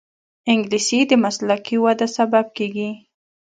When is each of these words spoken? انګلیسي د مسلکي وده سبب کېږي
انګلیسي 0.51 0.99
د 1.09 1.11
مسلکي 1.23 1.77
وده 1.83 2.07
سبب 2.17 2.45
کېږي 2.57 2.89